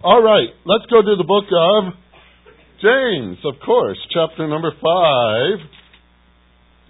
[0.00, 1.92] All right, let's go to the book of
[2.80, 5.58] James, of course, chapter number 5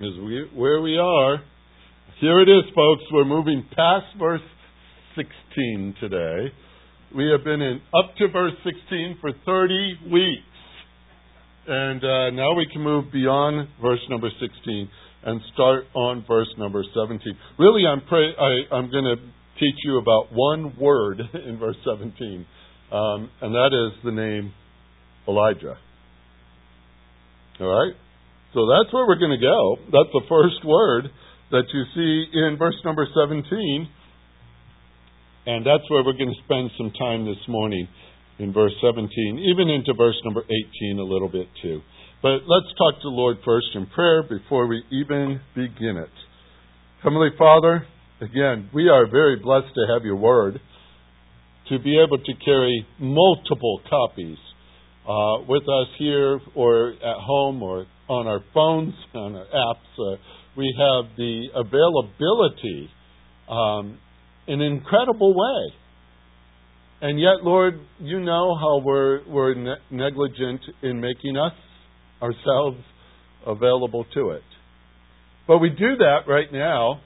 [0.00, 1.38] is we, where we are.
[2.20, 3.04] Here it is, folks.
[3.10, 4.42] We're moving past verse
[5.16, 6.52] 16 today.
[7.16, 10.42] We have been in up to verse 16 for 30 weeks.
[11.66, 14.90] And uh, now we can move beyond verse number 16
[15.24, 17.20] and start on verse number 17.
[17.58, 19.16] Really, I'm, pray- I, I'm going to
[19.58, 22.44] teach you about one word in verse 17,
[22.92, 24.52] um, and that is the name
[25.26, 25.76] Elijah.
[27.60, 27.94] All right?
[28.54, 29.76] So that's where we're going to go.
[29.92, 31.10] That's the first word
[31.50, 33.88] that you see in verse number 17.
[35.46, 37.88] And that's where we're going to spend some time this morning
[38.38, 39.08] in verse 17,
[39.50, 41.80] even into verse number 18 a little bit too.
[42.22, 46.10] But let's talk to the Lord first in prayer before we even begin it.
[47.02, 47.86] Heavenly Father,
[48.20, 50.60] again, we are very blessed to have your word,
[51.68, 54.38] to be able to carry multiple copies
[55.08, 60.14] uh, with us here or at home or on our phones, on our apps.
[60.14, 60.16] Uh,
[60.56, 62.90] we have the availability
[63.48, 63.98] um,
[64.46, 65.74] in an incredible way.
[67.00, 71.52] And yet, Lord, you know how we're, we're ne- negligent in making us
[72.20, 72.78] ourselves
[73.46, 74.42] available to it.
[75.46, 77.00] But we do that right now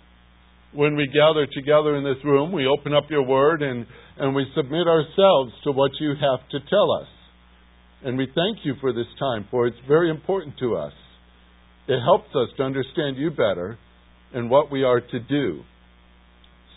[0.74, 2.52] when we gather together in this room.
[2.52, 3.86] We open up your word and,
[4.18, 7.08] and we submit ourselves to what you have to tell us.
[8.04, 10.92] And we thank you for this time, for it's very important to us.
[11.88, 13.78] It helps us to understand you better
[14.34, 15.62] and what we are to do.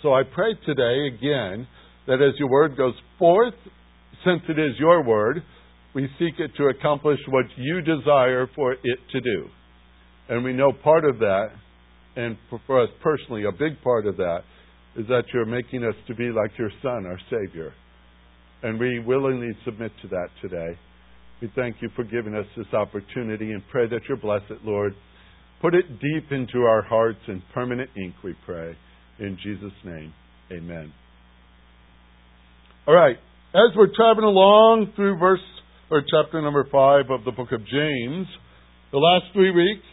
[0.02, 1.68] So I pray today again
[2.08, 3.56] that as your word goes forth,
[4.26, 5.42] since it is your word,
[5.94, 9.48] we seek it to accomplish what you desire for it to do.
[10.28, 11.48] And we know part of that,
[12.16, 14.40] and for us personally, a big part of that,
[14.96, 17.74] is that you're making us to be like your Son, our Savior.
[18.64, 20.78] And we willingly submit to that today.
[21.42, 24.96] We thank you for giving us this opportunity and pray that you bless it, Lord.
[25.62, 28.76] Put it deep into our hearts in permanent ink, we pray.
[29.20, 30.14] In Jesus' name,
[30.52, 30.94] amen.
[32.88, 33.18] All right.
[33.54, 35.40] As we're traveling along through verse
[35.90, 38.28] or chapter number five of the book of James.
[38.92, 39.86] The last three weeks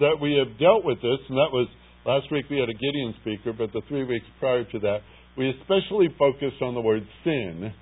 [0.00, 1.68] that we have dealt with this, and that was
[2.06, 4.98] last week we had a Gideon speaker, but the three weeks prior to that,
[5.36, 7.72] we especially focused on the word sin.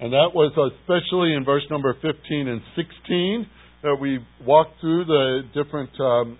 [0.00, 3.46] And that was especially in verse number 15 and 16
[3.82, 6.38] that we walked through the different um,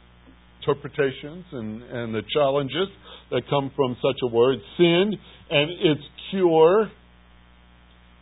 [0.61, 2.89] interpretations and, and the challenges
[3.31, 4.59] that come from such a word.
[4.77, 5.13] Sin
[5.51, 6.91] and its cure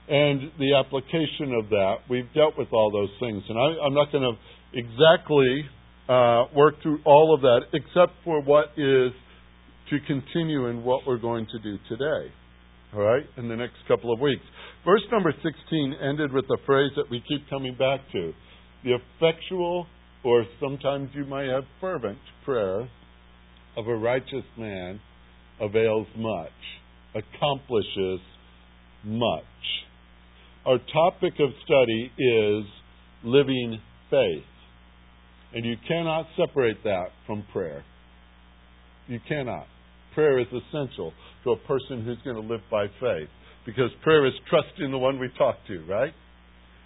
[0.08, 1.96] and the application of that.
[2.08, 5.64] We've dealt with all those things, and I, am not going to exactly
[6.08, 9.12] uh, work through all of that, except for what is
[9.90, 12.32] to continue in what we're going to do today.
[12.94, 14.42] All right, in the next couple of weeks.
[14.84, 18.32] Verse number 16 ended with a phrase that we keep coming back to
[18.84, 19.86] the effectual,
[20.24, 22.88] or sometimes you might have fervent, prayer
[23.76, 25.00] of a righteous man
[25.60, 26.50] avails much,
[27.14, 28.20] accomplishes
[29.04, 29.44] much.
[30.64, 32.64] Our topic of study is
[33.24, 33.80] living
[34.10, 34.44] faith.
[35.54, 37.84] And you cannot separate that from prayer.
[39.06, 39.66] You cannot.
[40.14, 41.12] Prayer is essential
[41.44, 43.28] to a person who's going to live by faith
[43.64, 46.12] because prayer is trusting the one we talk to, right?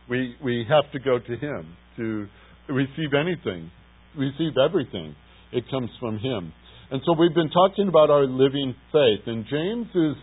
[0.08, 2.26] We, we have to go to Him to
[2.68, 3.70] receive anything,
[4.16, 5.14] receive everything.
[5.52, 6.52] It comes from Him.
[6.90, 9.26] And so we've been talking about our living faith.
[9.26, 10.16] And James is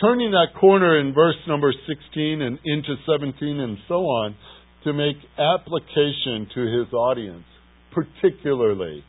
[0.00, 4.36] turning that corner in verse number 16 and into 17 and so on
[4.84, 7.44] to make application to his audience,
[7.92, 9.04] particularly.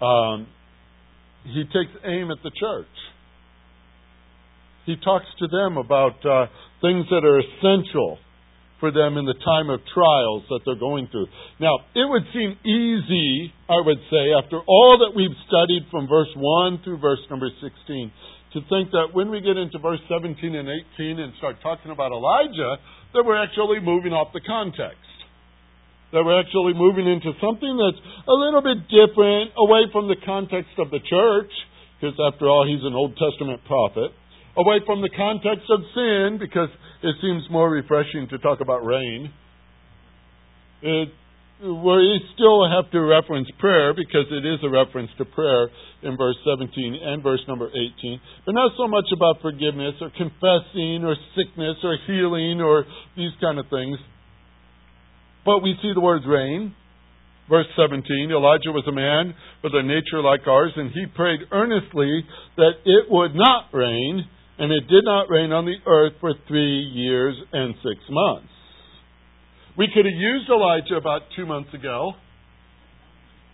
[0.00, 0.46] Um,
[1.44, 2.86] he takes aim at the church.
[4.86, 6.46] He talks to them about uh,
[6.80, 8.18] things that are essential
[8.80, 11.26] for them in the time of trials that they're going through.
[11.58, 16.30] Now, it would seem easy, I would say, after all that we've studied from verse
[16.36, 18.12] 1 through verse number 16,
[18.54, 22.12] to think that when we get into verse 17 and 18 and start talking about
[22.12, 22.80] Elijah,
[23.12, 25.04] that we're actually moving off the context.
[26.12, 30.72] That we're actually moving into something that's a little bit different, away from the context
[30.80, 31.52] of the church,
[32.00, 34.16] because after all, he's an Old Testament prophet,
[34.56, 36.72] away from the context of sin, because
[37.04, 39.30] it seems more refreshing to talk about rain.
[40.80, 41.12] It
[41.60, 45.68] we still have to reference prayer because it is a reference to prayer
[46.02, 46.70] in verse 17
[47.02, 51.98] and verse number 18, but not so much about forgiveness or confessing or sickness or
[52.06, 52.84] healing or
[53.16, 53.98] these kind of things.
[55.44, 56.74] But we see the words rain.
[57.48, 59.34] Verse 17 Elijah was a man
[59.64, 62.22] with a nature like ours, and he prayed earnestly
[62.56, 64.22] that it would not rain,
[64.58, 68.52] and it did not rain on the earth for three years and six months.
[69.78, 72.18] We could have used Elijah about two months ago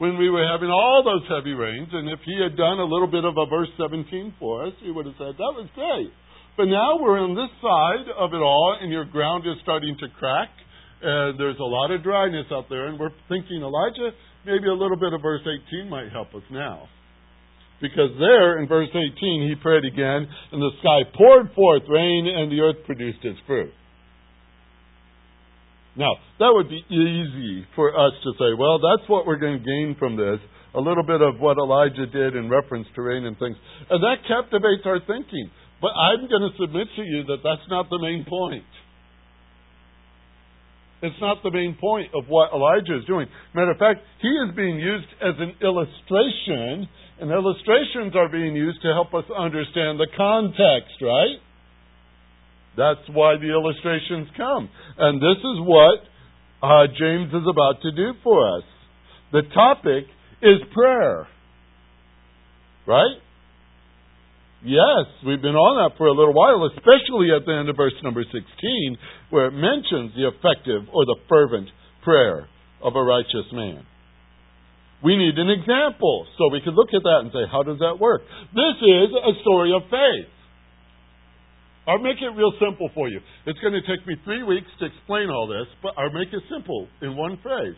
[0.01, 3.07] when we were having all those heavy rains, and if he had done a little
[3.07, 6.09] bit of a verse 17 for us, he would have said, That was great.
[6.57, 10.09] But now we're on this side of it all, and your ground is starting to
[10.17, 10.49] crack.
[11.05, 14.17] and there's a lot of dryness out there, and we're thinking, Elijah,
[14.49, 16.89] maybe a little bit of verse 18 might help us now.
[17.85, 19.13] Because there in verse 18
[19.45, 23.77] he prayed again, and the sky poured forth rain, and the earth produced its fruit.
[25.97, 29.65] Now, that would be easy for us to say, well, that's what we're going to
[29.65, 30.41] gain from this.
[30.75, 33.57] A little bit of what Elijah did in reference to rain and things.
[33.91, 35.51] And that captivates our thinking.
[35.81, 38.67] But I'm going to submit to you that that's not the main point.
[41.03, 43.29] It's not the main point of what Elijah is doing.
[43.55, 46.89] Matter of fact, he is being used as an illustration,
[47.21, 51.39] and illustrations are being used to help us understand the context, right?
[52.77, 54.69] That's why the illustrations come.
[54.99, 55.99] And this is what
[56.63, 58.65] uh, James is about to do for us.
[59.33, 60.05] The topic
[60.43, 61.29] is prayer.
[62.87, 63.17] Right?
[64.65, 67.93] Yes, we've been on that for a little while, especially at the end of verse
[68.03, 68.41] number 16,
[69.29, 71.69] where it mentions the effective or the fervent
[72.03, 72.49] prayer
[72.81, 73.85] of a righteous man.
[75.05, 78.01] We need an example, so we can look at that and say, how does that
[78.01, 78.25] work?
[78.57, 80.33] This is a story of faith.
[81.87, 83.21] I'll make it real simple for you.
[83.47, 86.43] It's going to take me three weeks to explain all this, but I'll make it
[86.51, 87.77] simple in one phrase.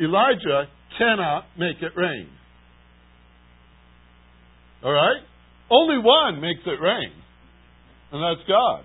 [0.00, 0.66] Elijah
[0.98, 2.28] cannot make it rain.
[4.82, 5.22] All right?
[5.70, 7.12] Only one makes it rain,
[8.12, 8.84] and that's God.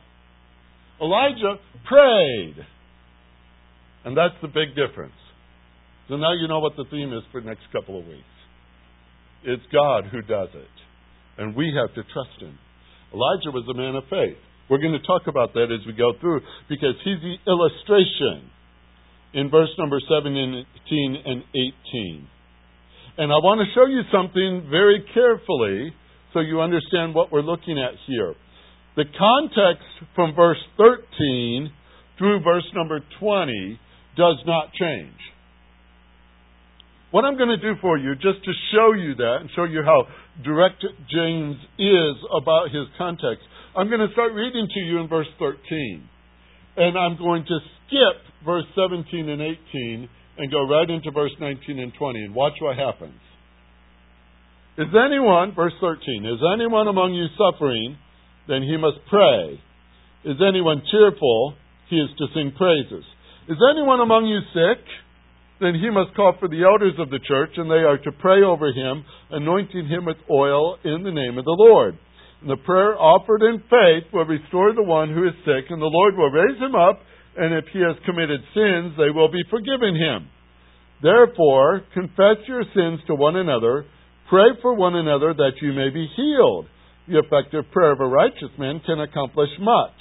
[1.01, 2.55] Elijah prayed,
[4.05, 5.17] and that's the big difference.
[6.07, 8.23] So now you know what the theme is for the next couple of weeks.
[9.43, 10.75] It's God who does it,
[11.37, 12.57] and we have to trust Him.
[13.13, 14.37] Elijah was a man of faith.
[14.71, 16.39] We're going to talk about that as we go through
[16.69, 18.47] because he's the illustration
[19.33, 20.65] in verse number 17
[21.25, 22.27] and 18.
[23.17, 25.91] And I want to show you something very carefully
[26.31, 28.33] so you understand what we're looking at here.
[28.95, 29.83] The context
[30.15, 31.69] from verse 13
[32.17, 33.77] through verse number 20
[34.15, 35.19] does not change.
[37.11, 39.83] What I'm going to do for you, just to show you that and show you
[39.83, 40.07] how
[40.45, 45.31] direct James is about his context, I'm going to start reading to you in verse
[45.39, 46.03] 13.
[46.75, 51.79] And I'm going to skip verse 17 and 18 and go right into verse 19
[51.79, 53.19] and 20 and watch what happens.
[54.77, 57.97] Is anyone, verse 13, is anyone among you suffering?
[58.47, 59.61] Then he must pray.
[60.25, 61.55] Is anyone cheerful?
[61.89, 63.05] He is to sing praises.
[63.47, 64.83] Is anyone among you sick?
[65.59, 68.41] Then he must call for the elders of the church, and they are to pray
[68.43, 71.97] over him, anointing him with oil in the name of the Lord.
[72.47, 76.17] The prayer offered in faith will restore the one who is sick, and the Lord
[76.17, 76.99] will raise him up,
[77.37, 80.27] and if he has committed sins, they will be forgiven him.
[81.01, 83.85] Therefore, confess your sins to one another
[84.31, 86.65] Pray for one another that you may be healed.
[87.05, 89.97] The effective prayer of a righteous man can accomplish much.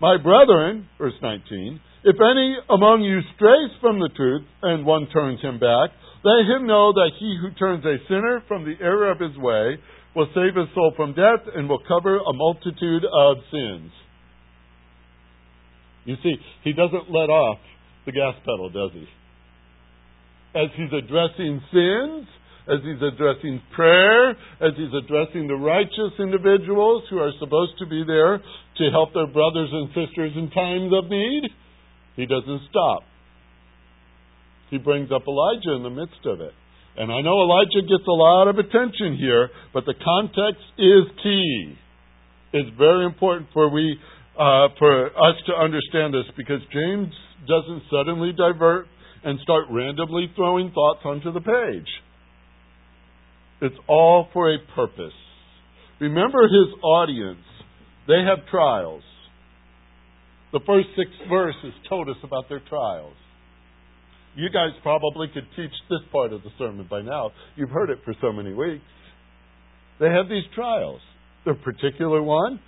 [0.00, 5.42] My brethren, verse 19, if any among you strays from the truth and one turns
[5.42, 5.92] him back,
[6.24, 9.76] let him know that he who turns a sinner from the error of his way
[10.16, 13.92] will save his soul from death and will cover a multitude of sins.
[16.06, 16.34] You see,
[16.64, 17.58] he doesn't let off
[18.06, 19.06] the gas pedal, does he?
[20.58, 22.26] As he's addressing sins,
[22.66, 28.02] as he's addressing prayer, as he's addressing the righteous individuals who are supposed to be
[28.06, 31.44] there to help their brothers and sisters in times of need,
[32.16, 33.02] he doesn't stop.
[34.70, 36.54] He brings up Elijah in the midst of it.
[36.96, 41.76] And I know Elijah gets a lot of attention here, but the context is key.
[42.52, 43.98] It's very important for we
[44.38, 47.12] uh, for us to understand this because James
[47.48, 48.86] doesn't suddenly divert
[49.24, 51.88] and start randomly throwing thoughts onto the page.
[53.62, 55.16] It's all for a purpose.
[56.00, 57.44] Remember his audience.
[58.06, 59.02] They have trials.
[60.52, 63.16] The first six verses told us about their trials.
[64.36, 67.30] You guys probably could teach this part of the sermon by now.
[67.56, 68.84] You've heard it for so many weeks.
[69.98, 71.00] They have these trials.
[71.46, 72.60] The particular one,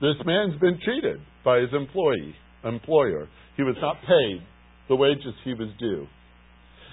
[0.00, 3.28] this man's been cheated by his employee, employer.
[3.56, 4.40] He was not paid
[4.88, 6.06] the wages he was due.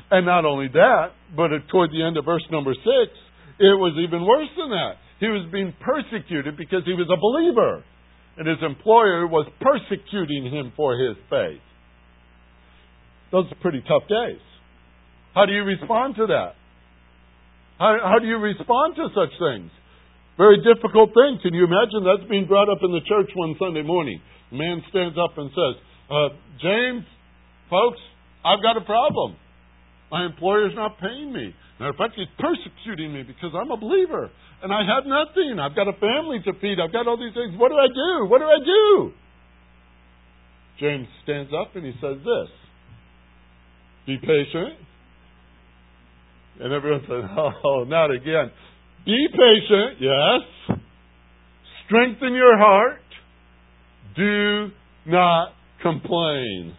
[0.09, 3.13] And not only that, but toward the end of verse number six,
[3.59, 4.93] it was even worse than that.
[5.19, 7.83] He was being persecuted because he was a believer,
[8.37, 11.61] and his employer was persecuting him for his faith.
[13.33, 14.45] Those are pretty tough days.
[15.33, 16.53] How do you respond to that?
[17.81, 19.73] How, how do you respond to such things?
[20.37, 21.41] Very difficult thing.
[21.41, 24.21] Can you imagine that's being brought up in the church one Sunday morning?
[24.53, 25.73] A man stands up and says,
[26.13, 26.29] uh,
[26.61, 27.09] James,
[27.73, 27.97] folks,
[28.45, 29.33] I've got a problem.
[30.13, 31.57] My employer's not paying me.
[31.81, 34.29] Matter of fact, he's persecuting me because I'm a believer
[34.61, 35.57] and I have nothing.
[35.57, 36.77] I've got a family to feed.
[36.77, 37.57] I've got all these things.
[37.57, 38.29] What do I do?
[38.29, 38.85] What do I do?
[40.77, 42.49] James stands up and he says this
[44.05, 44.79] Be patient.
[46.59, 47.29] And everyone said,
[47.65, 48.51] Oh, not again.
[49.05, 50.77] Be patient, yes.
[51.85, 52.99] Strengthen your heart.
[54.15, 54.69] Do
[55.05, 55.49] not
[55.81, 56.75] complain.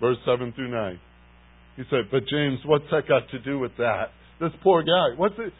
[0.00, 1.00] Verse 7 through 9.
[1.76, 4.10] He said, But James, what's that got to do with that?
[4.40, 5.16] This poor guy.
[5.16, 5.52] What's it?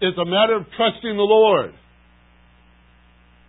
[0.00, 1.72] It's a matter of trusting the Lord.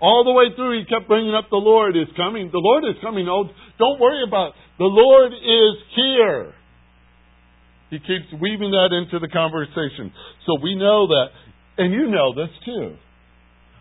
[0.01, 2.49] All the way through, he kept bringing up the Lord is coming.
[2.51, 3.29] The Lord is coming.
[3.29, 3.45] Oh,
[3.77, 4.53] don't worry about it.
[4.79, 6.53] The Lord is here.
[7.91, 10.11] He keeps weaving that into the conversation.
[10.47, 11.27] So we know that,
[11.77, 12.95] and you know this too.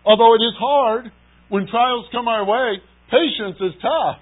[0.05, 1.11] Although it is hard,
[1.49, 2.77] when trials come our way,
[3.09, 4.17] patience is tough.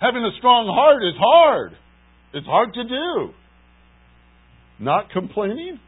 [0.00, 1.72] Having a strong heart is hard.
[2.34, 3.34] It's hard to do.
[4.80, 5.78] Not complaining?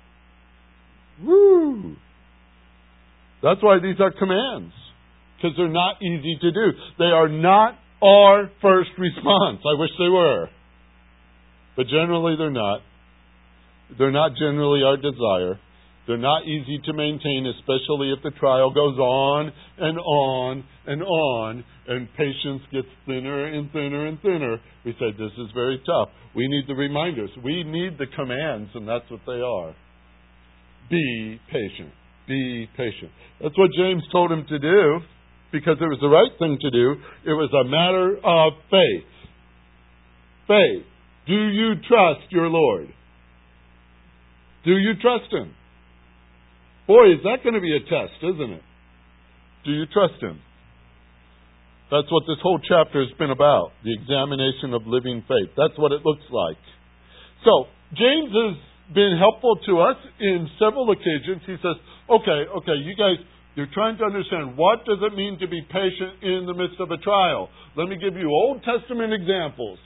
[1.23, 1.97] Woo!
[3.45, 4.73] That's why these are commands,
[5.37, 6.67] because they're not easy to do.
[6.99, 9.61] They are not our first response.
[9.61, 10.49] I wish they were.
[11.77, 12.81] But generally, they're not.
[13.99, 15.61] They're not generally our desire.
[16.07, 21.65] They're not easy to maintain, especially if the trial goes on and on and on,
[21.89, 24.57] and patience gets thinner and thinner and thinner.
[24.87, 26.09] We say, This is very tough.
[26.35, 27.31] We need the reminders.
[27.45, 29.75] We need the commands, and that's what they are.
[30.89, 31.93] Be patient.
[32.27, 33.11] Be patient.
[33.43, 35.01] That's what James told him to do
[35.53, 36.99] because it was the right thing to do.
[37.31, 39.07] It was a matter of faith.
[40.51, 40.85] Faith.
[41.27, 42.89] Do you trust your Lord?
[44.65, 45.55] Do you trust Him?
[46.87, 48.65] Boy, is that going to be a test, isn't it?
[49.65, 50.41] Do you trust Him?
[51.93, 55.53] That's what this whole chapter has been about the examination of living faith.
[55.57, 56.61] That's what it looks like.
[57.45, 58.57] So, James has
[58.93, 61.45] been helpful to us in several occasions.
[61.47, 61.77] He says,
[62.11, 63.17] okay, okay, you guys,
[63.55, 66.91] you're trying to understand what does it mean to be patient in the midst of
[66.91, 67.49] a trial.
[67.77, 69.79] Let me give you Old Testament examples.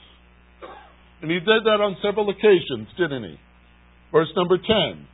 [1.20, 3.37] And he did that on several occasions, didn't he?
[4.12, 5.06] Verse number 10.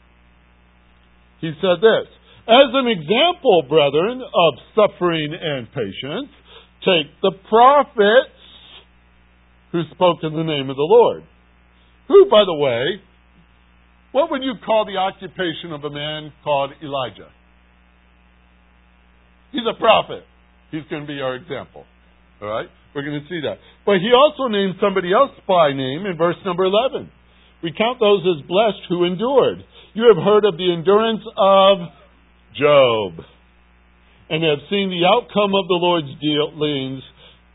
[1.41, 2.07] He said this
[2.47, 6.31] As an example, brethren, of suffering and patience,
[6.85, 8.39] take the prophets
[9.73, 11.25] who spoke in the name of the Lord.
[12.09, 13.03] Who, by the way,
[14.15, 17.35] what would you call the occupation of a man called Elijah?
[19.51, 20.23] He's a prophet.
[20.71, 21.83] He's going to be our example.
[22.41, 22.71] All right?
[22.95, 23.59] We're going to see that.
[23.83, 27.11] But he also named somebody else by name in verse number 11.
[27.67, 29.67] We count those as blessed who endured.
[29.99, 31.75] You have heard of the endurance of
[32.55, 33.19] Job
[34.31, 37.03] and have seen the outcome of the Lord's dealings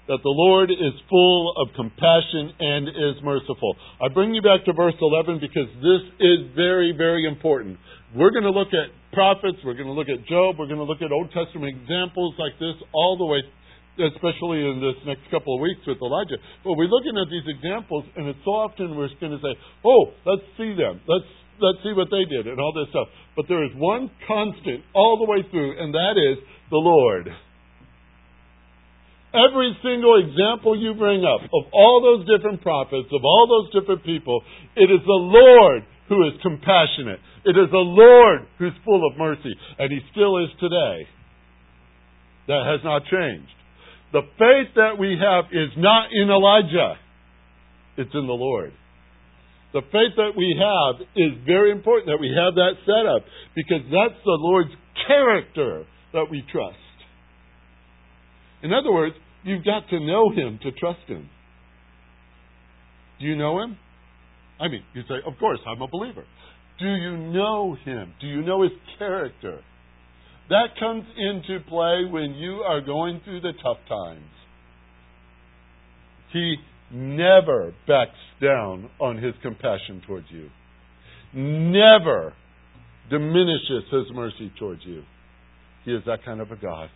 [0.09, 3.77] that the Lord is full of compassion and is merciful.
[4.01, 7.77] I bring you back to verse 11 because this is very, very important.
[8.17, 10.89] We're going to look at prophets, we're going to look at Job, we're going to
[10.89, 13.45] look at Old Testament examples like this all the way,
[14.01, 16.41] especially in this next couple of weeks with Elijah.
[16.65, 19.53] But we're looking at these examples, and it's so often we're going to say,
[19.85, 21.05] oh, let's see them.
[21.05, 21.29] Let's
[21.61, 23.13] let's see what they did and all this stuff.
[23.35, 27.29] But there is one constant all the way through, and that is the Lord.
[29.29, 34.03] Every single example you bring up of all those different prophets, of all those different
[34.03, 34.41] people,
[34.75, 37.19] it is the Lord who is compassionate.
[37.45, 41.05] It is the Lord who's full of mercy, and He still is today.
[42.47, 43.53] That has not changed.
[44.11, 46.97] The faith that we have is not in Elijah,
[47.97, 48.73] it's in the Lord.
[49.73, 53.21] The faith that we have is very important that we have that set up
[53.55, 54.73] because that's the Lord's
[55.05, 56.88] character that we trust.
[58.61, 61.29] In other words, you've got to know Him to trust Him.
[63.19, 63.77] Do you know Him?
[64.59, 66.25] I mean, you say, of course, I'm a believer.
[66.79, 68.13] Do you know Him?
[68.19, 69.61] Do you know His character?
[70.49, 74.23] That comes into play when you are going through the tough times.
[76.33, 76.55] He
[76.91, 78.11] never backs
[78.41, 80.49] down on His compassion towards you,
[81.33, 82.33] never
[83.09, 85.03] diminishes His mercy towards you.
[85.85, 86.89] He is that kind of a God.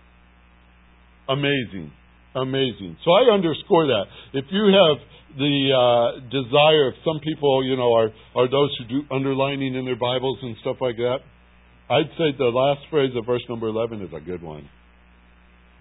[1.29, 1.91] Amazing.
[2.35, 2.97] Amazing.
[3.05, 4.05] So I underscore that.
[4.33, 4.97] If you have
[5.37, 9.85] the uh, desire, if some people, you know, are, are those who do underlining in
[9.85, 11.17] their Bibles and stuff like that,
[11.89, 14.67] I'd say the last phrase of verse number 11 is a good one.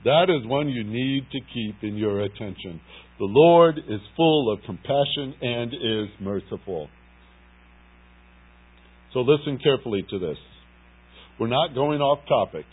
[0.04, 2.80] That is one you need to keep in your attention.
[3.18, 6.88] The Lord is full of compassion and is merciful.
[9.12, 10.38] So listen carefully to this.
[11.38, 12.64] We're not going off topic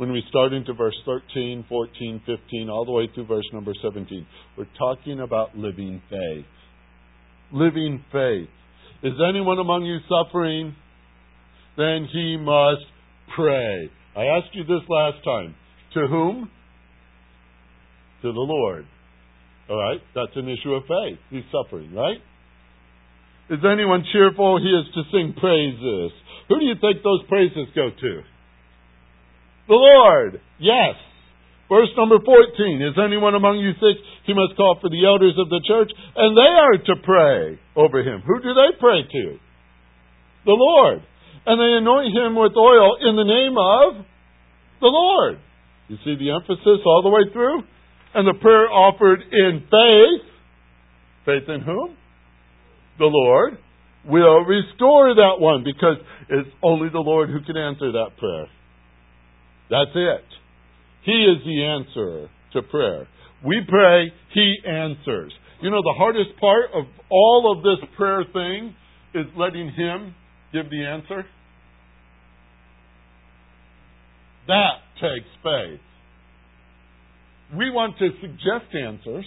[0.00, 4.26] when we start into verse 13, 14, 15, all the way through verse number 17.
[4.56, 6.46] We're talking about living faith.
[7.52, 8.48] Living faith.
[9.02, 10.74] Is anyone among you suffering?
[11.76, 12.86] Then he must
[13.36, 13.90] pray.
[14.16, 15.54] I asked you this last time.
[15.92, 16.50] To whom?
[18.22, 18.86] To the Lord.
[19.68, 20.00] All right?
[20.14, 21.18] That's an issue of faith.
[21.28, 22.16] He's suffering, right?
[23.50, 24.58] Is anyone cheerful?
[24.62, 26.12] He is to sing praises.
[26.48, 28.22] Who do you think those praises go to?
[29.70, 30.42] The Lord.
[30.58, 30.98] Yes.
[31.70, 32.82] Verse number 14.
[32.82, 34.02] Is anyone among you sick?
[34.26, 38.02] He must call for the elders of the church, and they are to pray over
[38.02, 38.26] him.
[38.26, 39.38] Who do they pray to?
[40.42, 41.06] The Lord.
[41.46, 44.02] And they anoint him with oil in the name of
[44.82, 45.38] the Lord.
[45.86, 47.62] You see the emphasis all the way through?
[48.18, 50.26] And the prayer offered in faith.
[51.30, 51.94] Faith in whom?
[52.98, 53.58] The Lord
[54.02, 58.48] will restore that one because it's only the Lord who can answer that prayer.
[59.70, 60.24] That's it.
[61.04, 63.08] He is the answer to prayer.
[63.46, 65.32] We pray, He answers.
[65.62, 68.74] You know, the hardest part of all of this prayer thing
[69.14, 70.14] is letting Him
[70.52, 71.24] give the answer.
[74.48, 75.80] That takes faith.
[77.56, 79.24] We want to suggest answers,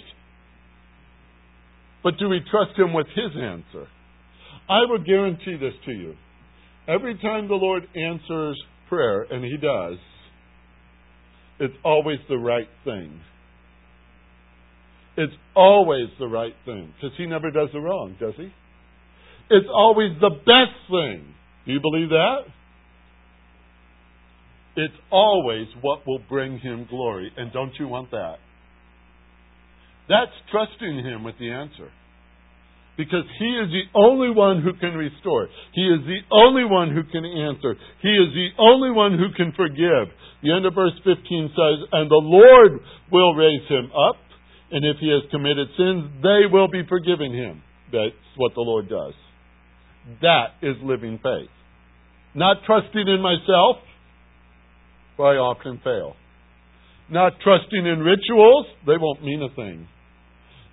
[2.02, 3.88] but do we trust Him with His answer?
[4.68, 6.14] I will guarantee this to you.
[6.88, 9.98] Every time the Lord answers prayer, and He does,
[11.58, 13.20] it's always the right thing.
[15.16, 18.52] It's always the right thing because he never does the wrong, does he?
[19.50, 21.34] It's always the best thing.
[21.66, 22.38] Do you believe that?
[24.76, 27.30] It's always what will bring him glory.
[27.36, 28.36] And don't you want that?
[30.08, 31.90] That's trusting him with the answer.
[32.96, 35.48] Because he is the only one who can restore.
[35.72, 37.74] He is the only one who can answer.
[38.00, 40.14] He is the only one who can forgive.
[40.42, 41.18] The end of verse 15
[41.50, 44.16] says, And the Lord will raise him up,
[44.70, 47.62] and if he has committed sins, they will be forgiven him.
[47.90, 49.14] That's what the Lord does.
[50.22, 51.50] That is living faith.
[52.34, 53.82] Not trusting in myself,
[55.16, 56.14] for I often fail.
[57.10, 59.88] Not trusting in rituals, they won't mean a thing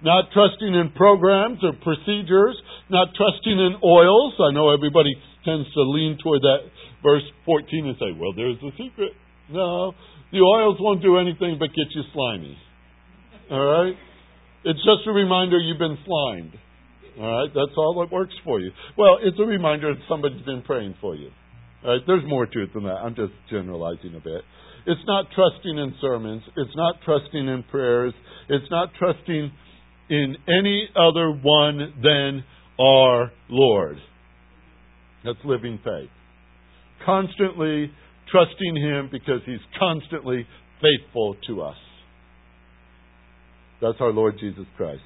[0.03, 2.57] not trusting in programs or procedures,
[2.89, 4.33] not trusting in oils.
[4.39, 5.13] I know everybody
[5.45, 6.69] tends to lean toward that
[7.03, 9.13] verse 14 and say, well, there's the secret.
[9.49, 9.93] No,
[10.31, 12.57] the oils won't do anything but get you slimy.
[13.51, 13.95] All right?
[14.63, 16.53] It's just a reminder you've been slimed.
[17.19, 17.49] All right?
[17.53, 18.71] That's all that works for you.
[18.97, 21.29] Well, it's a reminder that somebody's been praying for you.
[21.83, 22.01] All right?
[22.07, 23.01] There's more to it than that.
[23.03, 24.41] I'm just generalizing a bit.
[24.85, 26.43] It's not trusting in sermons.
[26.55, 28.13] It's not trusting in prayers.
[28.49, 29.51] It's not trusting
[30.11, 32.43] in any other one than
[32.77, 33.97] our Lord.
[35.23, 36.09] That's living faith.
[37.05, 37.89] Constantly
[38.29, 40.45] trusting Him because He's constantly
[40.81, 41.77] faithful to us.
[43.81, 45.01] That's our Lord Jesus Christ.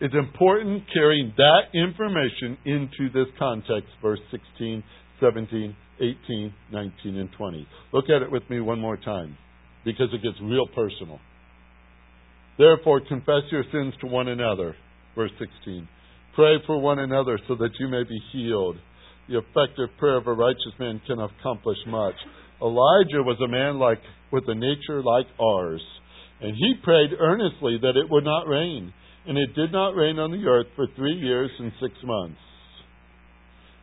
[0.00, 4.82] It's important carrying that information into this context, verse 16,
[5.20, 7.68] 17, 18, 19, and 20.
[7.92, 9.36] Look at it with me one more time
[9.84, 11.18] because it gets real personal.
[12.58, 14.74] Therefore, confess your sins to one another.
[15.14, 15.88] Verse 16.
[16.34, 18.76] Pray for one another so that you may be healed.
[19.28, 22.14] The effective prayer of a righteous man can accomplish much.
[22.60, 24.00] Elijah was a man like
[24.32, 25.82] with a nature like ours,
[26.40, 28.92] and he prayed earnestly that it would not rain,
[29.26, 32.40] and it did not rain on the earth for three years and six months.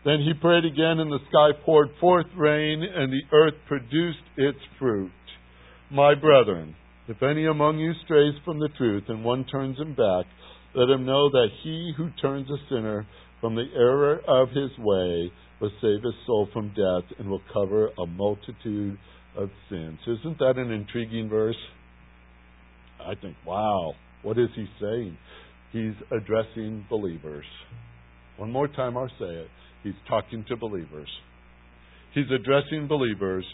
[0.03, 4.59] Then he prayed again, and the sky poured forth rain, and the earth produced its
[4.77, 5.11] fruit.
[5.91, 6.75] My brethren,
[7.07, 10.25] if any among you strays from the truth and one turns him back,
[10.73, 13.07] let him know that he who turns a sinner
[13.39, 17.89] from the error of his way will save his soul from death and will cover
[17.97, 18.97] a multitude
[19.37, 19.99] of sins.
[20.07, 21.55] Isn't that an intriguing verse?
[22.99, 25.17] I think, wow, what is he saying?
[25.71, 27.45] He's addressing believers.
[28.37, 29.47] One more time, I'll say it.
[29.83, 31.09] He's talking to believers.
[32.13, 33.45] He's addressing believers.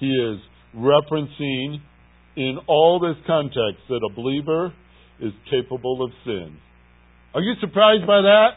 [0.00, 0.38] He is
[0.76, 1.78] referencing
[2.36, 4.72] in all this context that a believer
[5.20, 6.58] is capable of sin.
[7.34, 8.50] Are you surprised by that?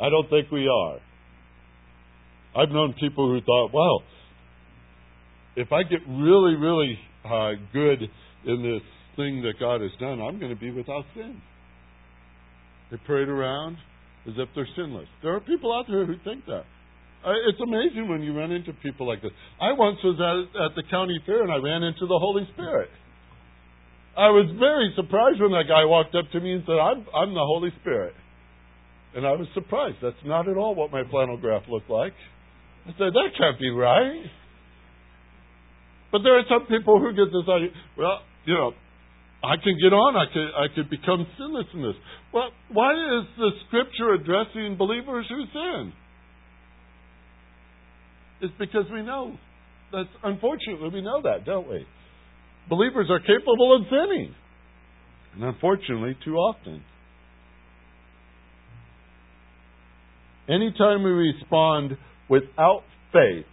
[0.00, 0.98] I don't think we are.
[2.54, 4.02] I've known people who thought, well,
[5.56, 8.02] if I get really, really uh, good
[8.46, 8.82] in this
[9.16, 11.40] thing that God has done, I'm going to be without sin.
[12.90, 13.76] They parade around
[14.26, 15.08] as if they're sinless.
[15.22, 16.64] There are people out there who think that.
[17.22, 19.30] Uh, it's amazing when you run into people like this.
[19.60, 22.90] I once was at, at the county fair and I ran into the Holy Spirit.
[24.18, 27.32] I was very surprised when that guy walked up to me and said, I'm, I'm
[27.32, 28.14] the Holy Spirit.
[29.14, 29.96] And I was surprised.
[30.02, 32.12] That's not at all what my flannel graph looked like.
[32.84, 34.26] I said, that can't be right.
[36.10, 38.72] But there are some people who get this idea, well, you know,
[39.42, 41.98] I can get on, I could I could become sinless in this.
[42.32, 45.92] Well, why is the scripture addressing believers who sin?
[48.42, 49.36] It's because we know
[49.92, 51.86] that's unfortunately we know that, don't we?
[52.68, 54.34] Believers are capable of sinning.
[55.34, 56.82] And unfortunately, too often.
[60.48, 61.96] Anytime we respond
[62.28, 63.46] without faith,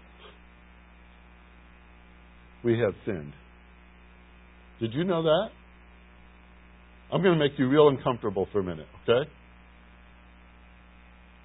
[2.63, 3.33] we have sinned.
[4.79, 5.49] Did you know that?
[7.11, 9.29] I'm going to make you real uncomfortable for a minute, okay?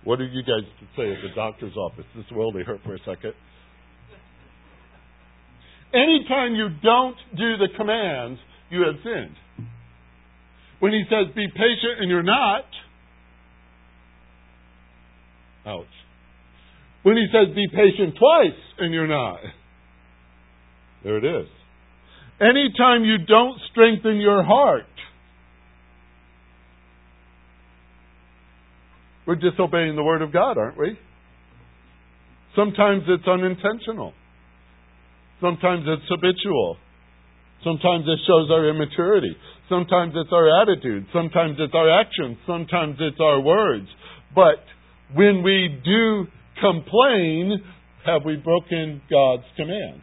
[0.04, 2.04] What do you guys say at the doctor's office?
[2.14, 3.32] This will only hurt for a second.
[5.94, 8.38] Anytime you don't do the commands,
[8.70, 9.36] you have sinned.
[10.80, 12.66] When he says be patient and you're not,
[15.66, 15.86] ouch.
[17.04, 19.38] When he says be patient twice and you're not,
[21.02, 21.48] there it is.
[22.40, 24.84] Anytime you don't strengthen your heart,
[29.26, 30.98] we're disobeying the Word of God, aren't we?
[32.56, 34.12] Sometimes it's unintentional.
[35.40, 36.76] Sometimes it's habitual.
[37.64, 39.36] Sometimes it shows our immaturity.
[39.68, 41.06] Sometimes it's our attitude.
[41.12, 42.36] Sometimes it's our actions.
[42.46, 43.86] Sometimes it's our words.
[44.34, 44.62] But
[45.14, 46.26] when we do
[46.60, 47.62] complain,
[48.04, 50.02] have we broken God's command?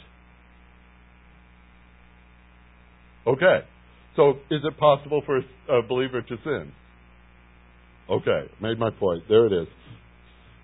[3.28, 3.60] Okay.
[4.16, 6.72] So is it possible for a believer to sin?
[8.12, 9.24] Okay, made my point.
[9.30, 9.68] There it is.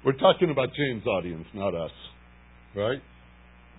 [0.05, 1.91] We're talking about James' audience, not us.
[2.75, 3.01] Right?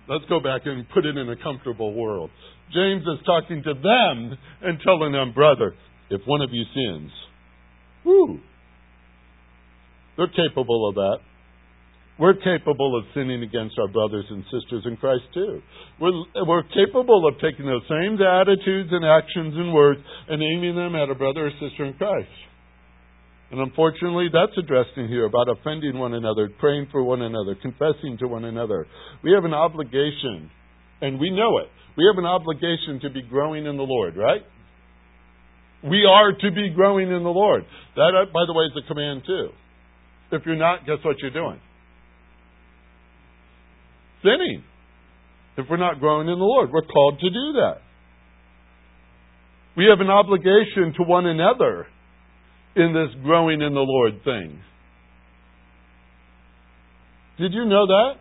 [0.07, 2.31] Let's go back and put it in a comfortable world.
[2.73, 5.75] James is talking to them and telling them, brother,
[6.09, 7.11] if one of you sins,
[8.03, 8.39] whoo,
[10.17, 11.17] they're capable of that.
[12.19, 15.61] We're capable of sinning against our brothers and sisters in Christ too.
[16.01, 16.11] We're,
[16.45, 21.09] we're capable of taking those same attitudes and actions and words and aiming them at
[21.09, 22.27] a brother or sister in Christ.
[23.51, 28.17] And unfortunately, that's addressed in here about offending one another, praying for one another, confessing
[28.19, 28.85] to one another.
[29.23, 30.51] We have an obligation,
[31.01, 31.69] and we know it.
[31.97, 34.41] We have an obligation to be growing in the Lord, right?
[35.83, 37.63] We are to be growing in the Lord.
[37.95, 39.49] That, uh, by the way, is a command too.
[40.31, 41.59] If you're not, guess what you're doing?
[44.21, 44.63] Sinning.
[45.57, 47.77] If we're not growing in the Lord, we're called to do that.
[49.75, 51.87] We have an obligation to one another
[52.75, 54.59] in this growing in the Lord thing.
[57.37, 58.13] Did you know that?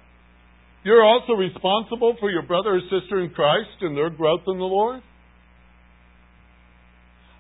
[0.84, 4.64] You're also responsible for your brother or sister in Christ and their growth in the
[4.64, 5.02] Lord.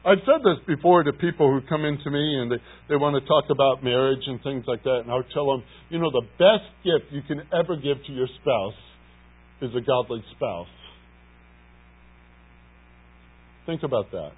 [0.04, 2.56] I've said this before to people who come into me and they,
[2.88, 5.98] they want to talk about marriage and things like that, and I'll tell them, you
[5.98, 8.78] know, the best gift you can ever give to your spouse
[9.60, 10.66] is a godly spouse.
[13.66, 14.32] Think about that.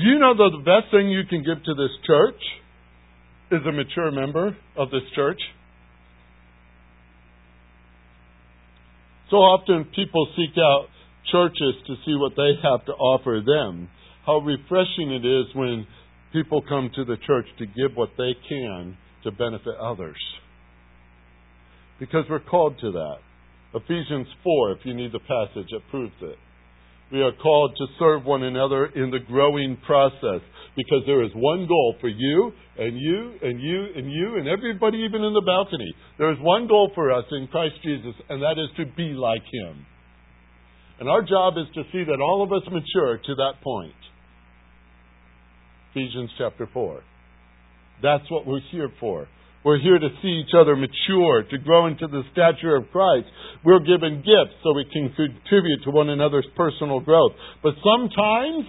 [0.00, 2.40] Do you know that the best thing you can give to this church
[3.52, 5.40] is a mature member of this church?
[9.28, 10.86] So often people seek out
[11.30, 13.90] churches to see what they have to offer them.
[14.24, 15.86] How refreshing it is when
[16.32, 20.16] people come to the church to give what they can to benefit others.
[21.98, 23.16] Because we're called to that.
[23.74, 26.38] Ephesians 4, if you need the passage, it proves it.
[27.12, 30.40] We are called to serve one another in the growing process
[30.76, 34.98] because there is one goal for you and you and you and you and everybody
[34.98, 35.92] even in the balcony.
[36.18, 39.42] There is one goal for us in Christ Jesus, and that is to be like
[39.52, 39.86] Him.
[41.00, 43.94] And our job is to see that all of us mature to that point.
[45.90, 47.02] Ephesians chapter 4.
[48.02, 49.26] That's what we're here for.
[49.64, 53.28] We're here to see each other mature, to grow into the stature of Christ.
[53.64, 57.32] We're given gifts so we can contribute to one another's personal growth.
[57.62, 58.64] But sometimes,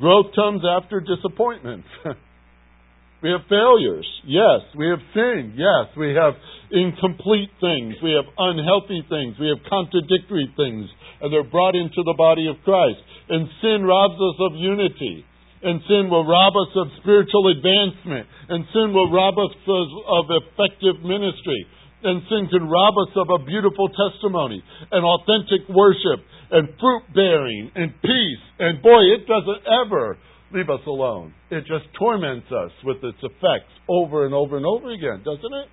[0.00, 1.84] growth comes after disappointment.
[3.22, 4.66] we have failures, yes.
[4.74, 5.94] We have sin, yes.
[5.96, 6.34] We have
[6.72, 7.94] incomplete things.
[8.02, 9.38] We have unhealthy things.
[9.38, 10.90] We have contradictory things.
[11.22, 12.98] And they're brought into the body of Christ.
[13.28, 15.29] And sin robs us of unity
[15.62, 20.24] and sin will rob us of spiritual advancement, and sin will rob us of, of
[20.32, 21.66] effective ministry,
[22.02, 27.70] and sin can rob us of a beautiful testimony, and authentic worship, and fruit bearing,
[27.74, 28.44] and peace.
[28.58, 30.16] And boy, it doesn't ever
[30.52, 31.34] leave us alone.
[31.50, 35.68] It just torments us with its effects over and over and over again, doesn't it?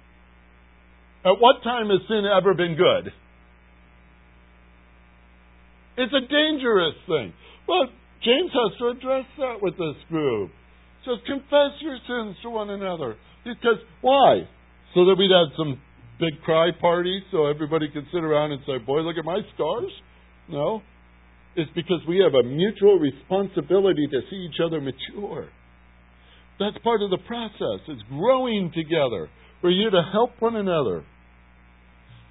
[1.26, 3.12] At what time has sin ever been good?
[5.98, 7.34] It's a dangerous thing.
[7.68, 7.90] Well,
[8.24, 10.52] James has to address that with this group.
[11.04, 13.16] He says, confess your sins to one another.
[13.44, 14.48] Because, why?
[14.94, 15.80] So that we'd have some
[16.20, 19.92] big cry party so everybody could sit around and say, Boy, look at my scars?
[20.50, 20.82] No.
[21.56, 25.50] It's because we have a mutual responsibility to see each other mature.
[26.60, 27.82] That's part of the process.
[27.88, 29.30] It's growing together.
[29.64, 31.04] We're here to help one another.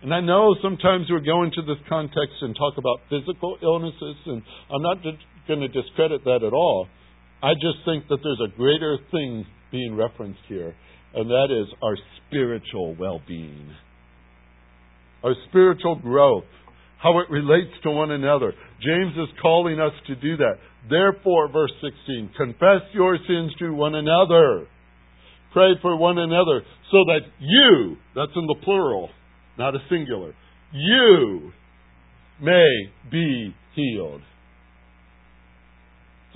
[0.02, 4.42] And I know sometimes we go into this context and talk about physical illnesses, and
[4.70, 5.02] I'm not
[5.46, 6.88] going to discredit that at all.
[7.42, 10.74] I just think that there's a greater thing being referenced here,
[11.14, 13.70] and that is our spiritual well being,
[15.22, 16.44] our spiritual growth,
[17.02, 18.52] how it relates to one another.
[18.82, 20.54] James is calling us to do that.
[20.88, 24.66] Therefore, verse 16, confess your sins to one another.
[25.52, 29.08] Pray for one another so that you, that's in the plural,
[29.58, 30.34] not a singular,
[30.72, 31.52] you
[32.40, 34.20] may be healed.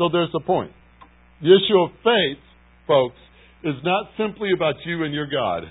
[0.00, 0.72] So there's the point.
[1.42, 2.40] The issue of faith,
[2.88, 3.20] folks,
[3.64, 5.64] is not simply about you and your God.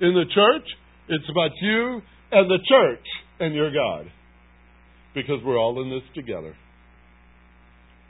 [0.00, 0.64] In the church,
[1.10, 2.00] it's about you
[2.32, 3.04] and the church
[3.40, 4.10] and your God.
[5.14, 6.56] Because we're all in this together.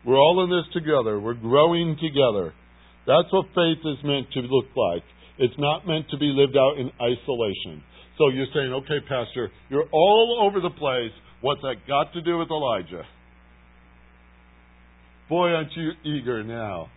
[0.07, 1.19] We're all in this together.
[1.19, 2.55] We're growing together.
[3.09, 5.03] That's what faith is meant to look like.
[5.39, 7.83] It's not meant to be lived out in isolation.
[8.19, 11.11] So you're saying, okay, Pastor, you're all over the place.
[11.41, 13.03] What's that got to do with Elijah?
[15.29, 16.89] Boy, aren't you eager now.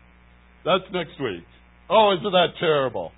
[0.64, 1.44] That's next week.
[1.90, 3.12] Oh, isn't that terrible?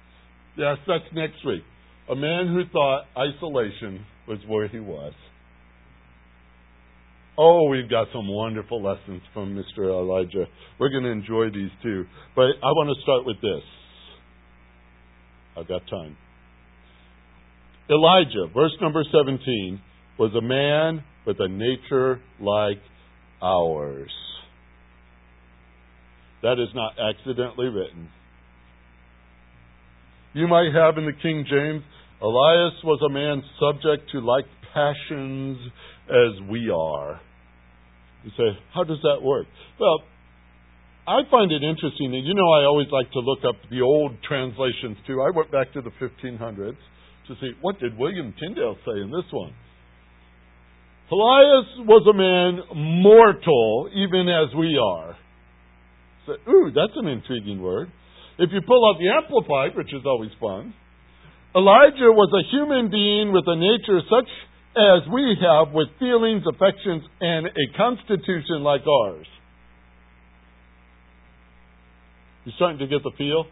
[0.58, 1.64] Yes, that's next week.
[2.10, 5.14] A man who thought isolation was where he was.
[7.38, 9.90] Oh, we've got some wonderful lessons from Mr.
[9.90, 10.46] Elijah.
[10.80, 12.06] We're going to enjoy these too.
[12.36, 13.64] But I want to start with this.
[15.58, 16.18] I've got time.
[17.90, 19.82] Elijah, verse number 17,
[20.18, 22.82] was a man with a nature like
[23.42, 24.12] ours.
[26.44, 28.10] That is not accidentally written.
[30.34, 31.84] You might have in the King James,
[32.22, 35.58] Elias was a man subject to like passions
[36.10, 37.22] as we are.
[38.24, 39.48] You say, how does that work?
[39.80, 40.04] Well,
[41.08, 44.12] I find it interesting, and you know I always like to look up the old
[44.28, 45.22] translations too.
[45.22, 46.78] I went back to the 1500s
[47.28, 49.54] to see what did William Tyndale say in this one.
[51.12, 55.16] Elias was a man mortal, even as we are.
[56.26, 57.92] So, ooh, that's an intriguing word.
[58.40, 60.74] If you pull out the Amplified, which is always fun,
[61.56, 64.30] Elijah was a human being with a nature such
[64.76, 69.28] as we have, with feelings, affections, and a constitution like ours.
[72.46, 73.46] You're starting to get the feel?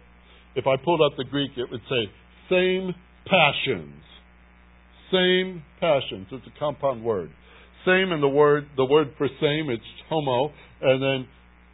[0.55, 2.11] If I pulled up the Greek, it would say
[2.49, 2.93] same
[3.25, 4.01] passions.
[5.11, 6.27] Same passions.
[6.31, 7.29] It's a compound word.
[7.85, 11.27] Same in the word the word for same, it's homo, and then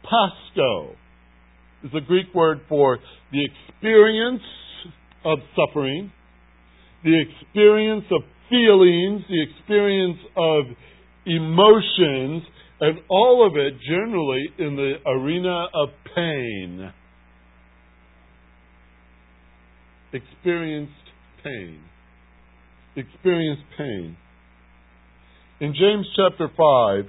[0.09, 0.95] pasco
[1.83, 2.99] is the Greek word for
[3.31, 4.41] the experience
[5.23, 6.11] of suffering,
[7.03, 10.65] the experience of feelings, the experience of
[11.25, 12.43] emotions,
[12.79, 16.93] and all of it generally in the arena of pain.
[20.13, 20.93] Experienced
[21.43, 21.81] pain.
[22.95, 24.17] Experienced pain.
[25.59, 27.05] In James chapter 5,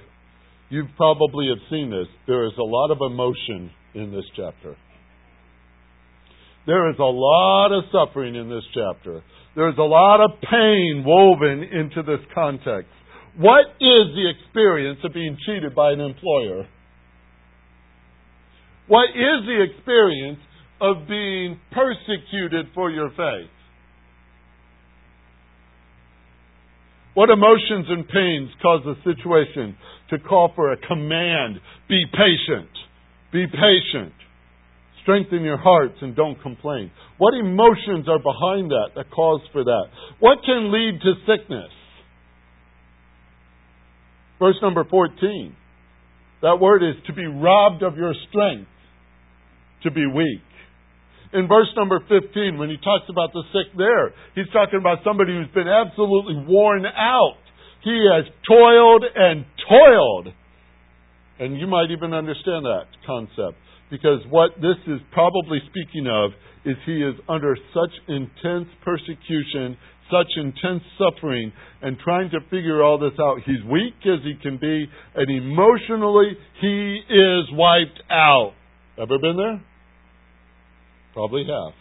[0.69, 2.07] you probably have seen this.
[2.27, 4.75] There is a lot of emotion in this chapter.
[6.65, 9.23] There is a lot of suffering in this chapter.
[9.55, 12.91] There's a lot of pain woven into this context.
[13.37, 16.67] What is the experience of being cheated by an employer?
[18.87, 20.39] What is the experience
[20.81, 23.49] of being persecuted for your faith?
[27.19, 29.75] What emotions and pains cause the situation
[30.09, 31.59] to call for a command?
[31.89, 32.69] Be patient.
[33.33, 34.13] Be patient.
[35.01, 36.89] Strengthen your hearts and don't complain.
[37.17, 39.85] What emotions are behind that that cause for that?
[40.21, 41.71] What can lead to sickness?
[44.39, 45.53] Verse number 14.
[46.41, 48.69] That word is to be robbed of your strength,
[49.83, 50.39] to be weak.
[51.31, 55.33] In verse number 15, when he talks about the sick there, he's talking about somebody
[55.33, 57.37] who's been absolutely worn out.
[57.83, 60.33] He has toiled and toiled.
[61.39, 63.61] And you might even understand that concept.
[63.91, 66.31] Because what this is probably speaking of
[66.65, 69.77] is he is under such intense persecution,
[70.11, 73.37] such intense suffering, and trying to figure all this out.
[73.45, 78.53] He's weak as he can be, and emotionally, he is wiped out.
[78.97, 79.63] Ever been there?
[81.19, 81.73] Probably have.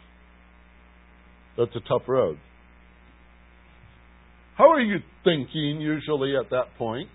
[1.57, 2.39] That's a tough road.
[4.57, 7.09] How are you thinking usually at that point?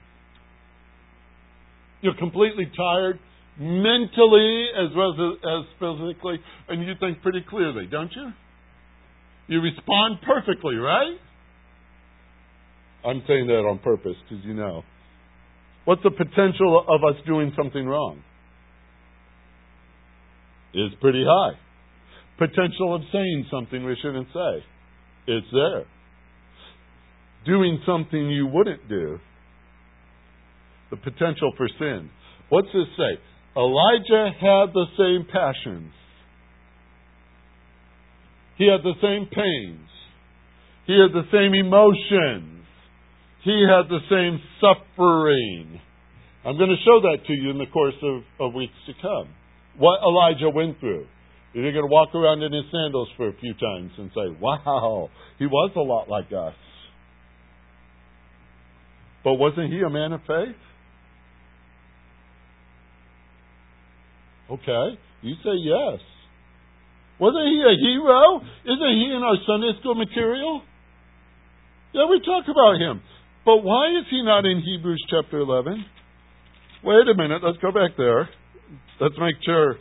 [1.99, 3.19] You're completely tired
[3.59, 8.31] mentally as well as, physically, and you think pretty clearly, don't you?
[9.47, 11.17] You respond perfectly, right?
[13.05, 14.83] I'm saying that on purpose because you know.
[15.83, 18.23] What's the potential of us doing something wrong?
[20.73, 21.59] Is pretty high.
[22.37, 24.63] Potential of saying something we shouldn't say.
[25.27, 25.85] It's there.
[27.45, 29.19] Doing something you wouldn't do.
[30.91, 32.09] The potential for sin.
[32.49, 33.19] What's this say?
[33.55, 35.93] Elijah had the same passions.
[38.57, 39.89] He had the same pains.
[40.85, 42.65] He had the same emotions.
[43.43, 45.79] He had the same suffering.
[46.45, 49.33] I'm going to show that to you in the course of, of weeks to come.
[49.77, 51.07] What Elijah went through.
[51.53, 55.09] You're going to walk around in his sandals for a few times and say, wow,
[55.37, 56.55] he was a lot like us.
[59.23, 60.55] But wasn't he a man of faith?
[64.51, 66.01] Okay, you say yes.
[67.19, 68.41] Wasn't he a hero?
[68.65, 70.61] Isn't he in our Sunday school material?
[71.93, 73.01] Yeah, we talk about him.
[73.45, 75.85] But why is he not in Hebrews chapter 11?
[76.83, 78.27] Wait a minute, let's go back there.
[78.99, 79.77] Let's make sure.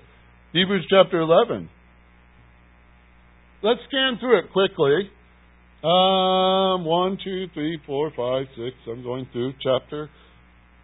[0.53, 1.71] Hebrews chapter 11.
[3.63, 5.09] Let's scan through it quickly.
[5.83, 8.77] Um, one, two, three, four, five, six.
[8.87, 10.11] I'm going through chapter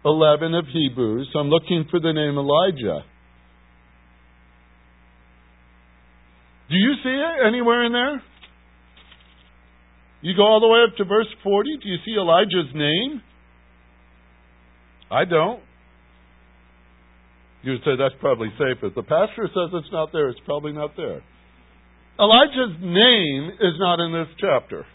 [0.03, 1.29] 11 of Hebrews.
[1.37, 3.05] I'm looking for the name Elijah.
[6.69, 8.23] Do you see it anywhere in there?
[10.21, 11.77] You go all the way up to verse 40.
[11.81, 13.21] Do you see Elijah's name?
[15.11, 15.61] I don't.
[17.61, 18.77] You would say that's probably safe.
[18.81, 21.21] If the pastor says it's not there, it's probably not there.
[22.19, 24.85] Elijah's name is not in this chapter.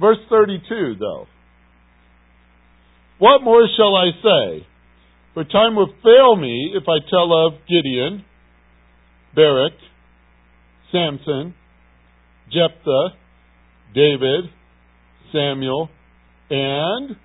[0.00, 1.26] Verse 32, though.
[3.18, 4.66] What more shall I say?
[5.34, 8.24] For time will fail me if I tell of Gideon,
[9.34, 9.72] Barak,
[10.92, 11.54] Samson,
[12.50, 13.08] Jephthah,
[13.94, 14.50] David,
[15.32, 15.90] Samuel,
[16.50, 17.16] and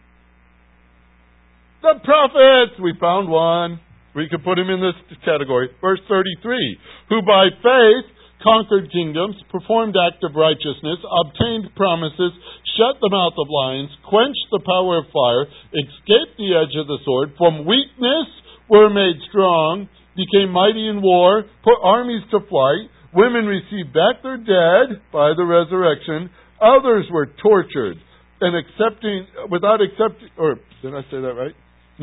[1.83, 2.79] the prophets.
[2.79, 3.83] We found one.
[4.15, 4.95] We could put him in this
[5.27, 5.69] category.
[5.83, 8.07] Verse 33 Who by faith
[8.43, 12.31] conquered kingdoms, performed acts of righteousness, obtained promises,
[12.75, 16.99] shut the mouth of lions, quenched the power of fire, escaped the edge of the
[17.07, 18.27] sword, from weakness
[18.67, 19.87] were made strong,
[20.19, 25.47] became mighty in war, put armies to flight, women received back their dead by the
[25.47, 27.95] resurrection, others were tortured,
[28.43, 31.55] and accepting, without accepting, or did I say that right?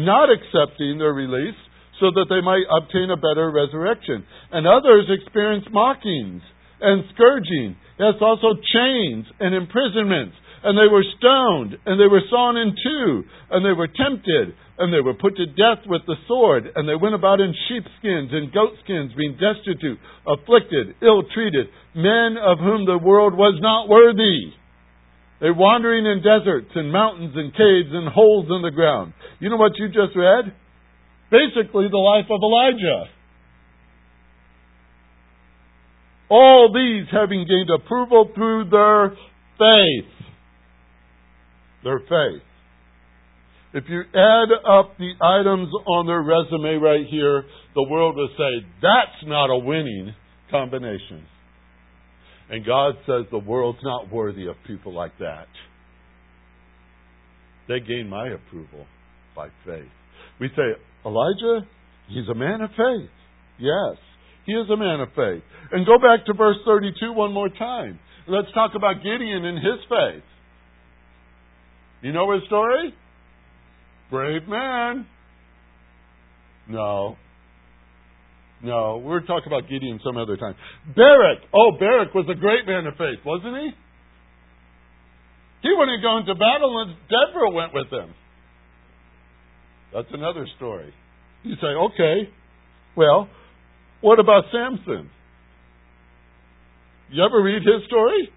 [0.05, 1.59] Not accepting their release,
[2.01, 4.25] so that they might obtain a better resurrection.
[4.51, 6.43] And others experienced mockings
[6.81, 10.35] and scourging, yes, also chains and imprisonments.
[10.65, 14.93] And they were stoned, and they were sawn in two, and they were tempted, and
[14.93, 18.53] they were put to death with the sword, and they went about in sheepskins and
[18.53, 24.53] goatskins, being destitute, afflicted, ill treated, men of whom the world was not worthy.
[25.41, 29.15] They're wandering in deserts and mountains and caves and holes in the ground.
[29.41, 30.53] You know what you just read?
[31.31, 33.05] Basically, the life of Elijah.
[36.29, 39.17] All these having gained approval through their
[39.59, 40.11] faith.
[41.85, 42.43] Their faith.
[43.73, 48.67] If you add up the items on their resume right here, the world will say,
[48.83, 50.15] that's not a winning
[50.51, 51.25] combination.
[52.51, 55.47] And God says the world's not worthy of people like that.
[57.69, 58.87] They gain my approval
[59.37, 59.89] by faith.
[60.41, 60.75] We say,
[61.07, 61.67] Elijah,
[62.09, 63.11] he's a man of faith.
[63.61, 63.97] Yes,
[64.47, 65.45] he is a man of faith.
[65.71, 68.01] And go back to verse 32 one more time.
[68.27, 70.25] Let's talk about Gideon and his faith.
[72.03, 72.95] You know his story?
[74.11, 75.07] Brave man.
[76.69, 77.17] No.
[78.63, 80.55] No, we're talking about Gideon some other time.
[80.95, 81.39] Barak.
[81.55, 83.71] Oh, Barak was a great man of faith, wasn't he?
[85.63, 88.15] He wouldn't go into battle and Deborah went with him.
[89.93, 90.93] That's another story.
[91.43, 92.31] You say, okay,
[92.97, 93.29] well,
[94.01, 95.11] what about Samson?
[97.11, 98.31] You ever read his story?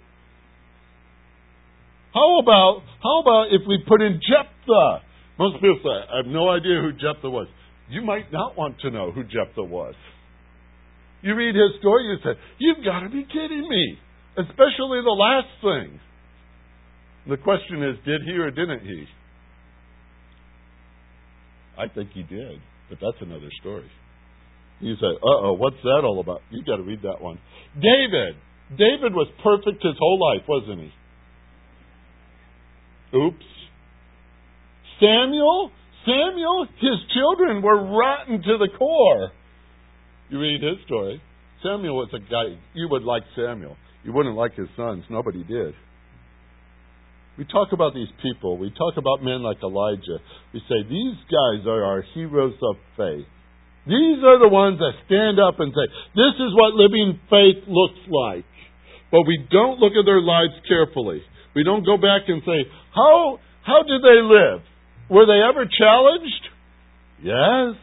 [2.13, 5.01] How about how about if we put in Jephthah?
[5.39, 7.47] Most people say, I have no idea who Jephthah was.
[7.93, 9.93] You might not want to know who Jephthah was.
[11.21, 13.97] You read his story, you say, You've got to be kidding me.
[14.35, 15.99] Especially the last thing.
[17.29, 19.05] The question is, did he or didn't he?
[21.77, 23.89] I think he did, but that's another story.
[24.79, 26.41] You say, uh oh, what's that all about?
[26.49, 27.37] You've got to read that one.
[27.75, 28.35] David.
[28.71, 30.79] David was perfect his whole life, wasn't
[33.11, 33.17] he?
[33.17, 33.45] Oops.
[34.99, 35.71] Samuel?
[36.05, 39.31] Samuel, his children were rotten to the core.
[40.29, 41.21] You read his story.
[41.63, 43.77] Samuel was a guy, you would like Samuel.
[44.03, 45.05] You wouldn't like his sons.
[45.09, 45.73] Nobody did.
[47.37, 48.57] We talk about these people.
[48.57, 50.19] We talk about men like Elijah.
[50.53, 53.25] We say, these guys are our heroes of faith.
[53.87, 57.99] These are the ones that stand up and say, this is what living faith looks
[58.07, 58.45] like.
[59.11, 61.23] But we don't look at their lives carefully.
[61.55, 64.61] We don't go back and say, how, how did they live?
[65.09, 66.43] Were they ever challenged?
[67.21, 67.75] Yes.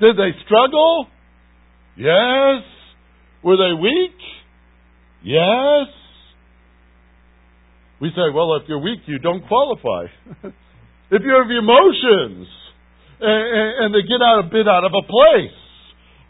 [0.00, 1.06] Did they struggle?
[1.96, 2.62] Yes.
[3.42, 4.16] Were they weak?
[5.22, 5.88] Yes.
[8.00, 10.06] We say, well, if you're weak, you don't qualify.
[11.10, 12.46] if you have emotions
[13.20, 15.56] and, and, they get out a bit out of a place,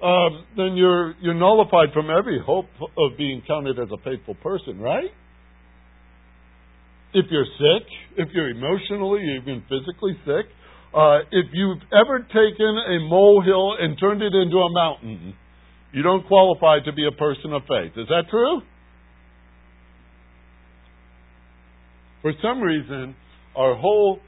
[0.02, 4.78] um, then you're you're nullified from every hope of being counted as a faithful person,
[4.78, 5.10] right?
[7.16, 7.88] If you're sick,
[8.18, 10.52] if you're emotionally, even physically sick,
[10.92, 15.34] uh, if you've ever taken a molehill and turned it into a mountain,
[15.92, 17.92] you don't qualify to be a person of faith.
[17.96, 18.60] Is that true?
[22.20, 23.16] For some reason,
[23.56, 24.20] our whole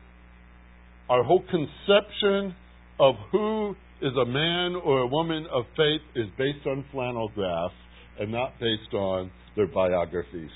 [1.11, 2.55] our whole conception
[2.99, 7.75] of who is a man or a woman of faith is based on flannel graphs
[8.19, 10.51] and not based on their biographies.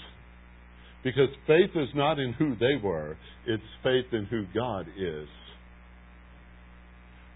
[1.05, 5.29] Because faith is not in who they were, it's faith in who God is.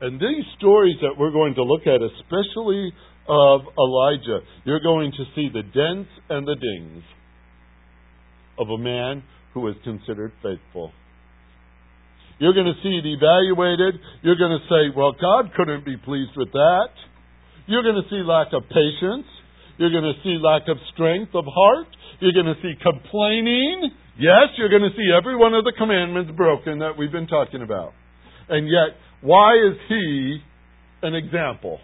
[0.00, 2.92] And these stories that we're going to look at, especially
[3.28, 7.02] of Elijah, you're going to see the dents and the dings
[8.58, 10.92] of a man who is considered faithful.
[12.38, 13.98] You're going to see it evaluated.
[14.22, 16.88] You're going to say, well, God couldn't be pleased with that.
[17.66, 19.26] You're going to see lack of patience.
[19.78, 21.88] You're going to see lack of strength of heart.
[22.20, 23.90] You're going to see complaining.
[24.18, 27.62] Yes, you're going to see every one of the commandments broken that we've been talking
[27.62, 27.92] about.
[28.48, 30.38] And yet, why is he
[31.02, 31.78] an example?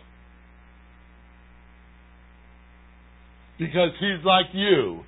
[3.59, 5.03] Because he's like you,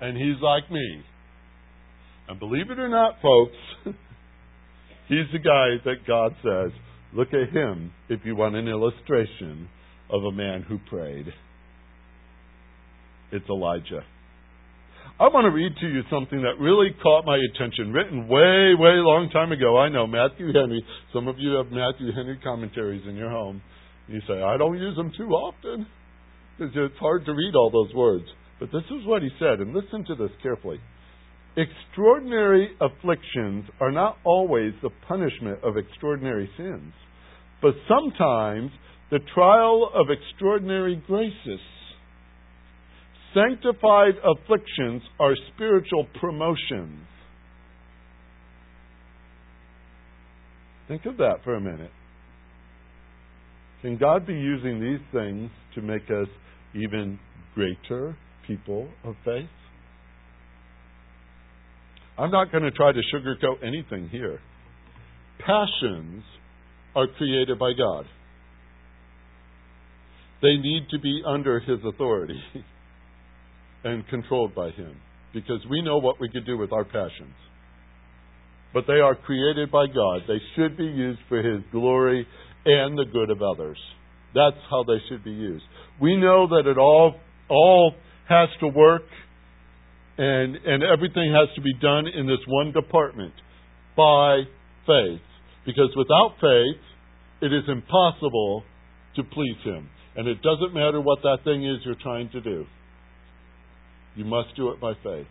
[0.00, 1.02] and he's like me.
[2.28, 3.56] And believe it or not, folks,
[5.08, 6.72] he's the guy that God says,
[7.12, 9.68] look at him if you want an illustration
[10.10, 11.26] of a man who prayed.
[13.32, 14.04] It's Elijah.
[15.18, 19.00] I want to read to you something that really caught my attention, written way, way
[19.00, 19.78] long time ago.
[19.78, 20.84] I know, Matthew Henry.
[21.14, 23.62] Some of you have Matthew Henry commentaries in your home.
[24.08, 25.86] You say, I don't use them too often
[26.58, 28.26] because it's hard to read all those words.
[28.60, 30.78] But this is what he said, and listen to this carefully.
[31.56, 36.92] Extraordinary afflictions are not always the punishment of extraordinary sins,
[37.60, 38.70] but sometimes
[39.10, 41.60] the trial of extraordinary graces.
[43.34, 47.06] Sanctified afflictions are spiritual promotions.
[50.88, 51.90] Think of that for a minute.
[53.80, 56.28] Can God be using these things to make us
[56.74, 57.18] even
[57.54, 58.16] greater
[58.46, 59.48] people of faith?
[62.18, 64.40] I'm not going to try to sugarcoat anything here.
[65.38, 66.22] Passions
[66.94, 68.04] are created by God.
[70.42, 72.38] They need to be under His authority.
[73.84, 74.96] and controlled by Him.
[75.34, 77.34] Because we know what we could do with our passions.
[78.74, 80.22] But they are created by God.
[80.26, 82.26] They should be used for His glory
[82.64, 83.78] and the good of others.
[84.34, 85.64] That's how they should be used.
[86.00, 87.14] We know that it all
[87.48, 87.94] all
[88.28, 89.02] has to work
[90.16, 93.34] and and everything has to be done in this one department
[93.96, 94.42] by
[94.86, 95.20] faith.
[95.66, 96.80] Because without faith,
[97.42, 98.64] it is impossible
[99.16, 99.88] to please him.
[100.16, 102.66] And it doesn't matter what that thing is you're trying to do.
[104.14, 105.26] You must do it by faith.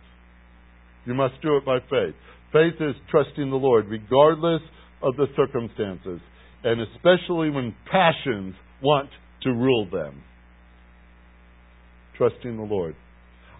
[1.06, 2.14] You must do it by faith.
[2.52, 4.62] Faith is trusting the Lord regardless
[5.02, 6.20] of the circumstances,
[6.64, 9.10] and especially when passions want
[9.42, 10.22] to rule them.
[12.16, 12.94] Trusting the Lord.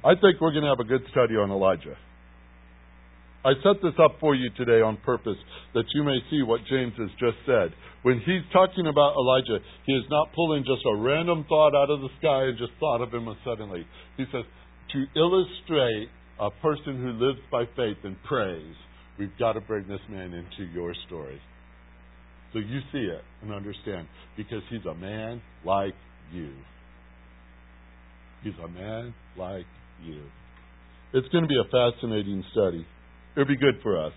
[0.04, 1.96] I think we're going to have a good study on Elijah.
[3.44, 5.38] I set this up for you today on purpose
[5.74, 7.74] that you may see what James has just said.
[8.02, 12.00] When he's talking about Elijah, he is not pulling just a random thought out of
[12.02, 13.84] the sky and just thought of him suddenly.
[14.16, 14.44] He says,
[14.92, 16.08] to illustrate
[16.40, 18.74] a person who lives by faith and prays,
[19.18, 21.40] we've got to bring this man into your story.
[22.52, 25.94] So you see it and understand because he's a man like
[26.32, 26.52] you.
[28.42, 29.66] He's a man like
[30.04, 30.22] you.
[31.14, 32.86] It's going to be a fascinating study.
[33.36, 34.12] It'll be good for us.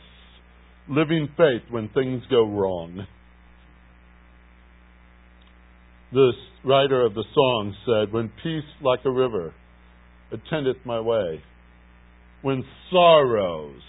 [0.90, 3.06] Living faith when things go wrong.
[6.12, 9.54] This writer of the song said, When peace like a river
[10.36, 11.42] attendeth my way.
[12.42, 13.82] When sorrows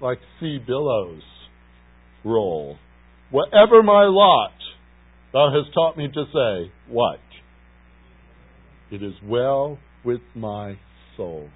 [0.00, 1.22] like sea billows
[2.24, 2.76] roll,
[3.30, 4.52] whatever my lot,
[5.32, 7.20] thou hast taught me to say, What?
[8.90, 10.78] It is well with my
[11.16, 11.48] soul.